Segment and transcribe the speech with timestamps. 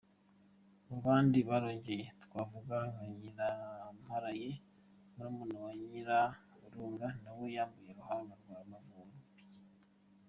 [0.87, 4.49] Mu bandi yarongoye twavuga nka Nyiramparaye
[5.13, 9.47] murumuna wa Nyiraburunga, nawe yambuye Ruhanga rwa Muvubyi.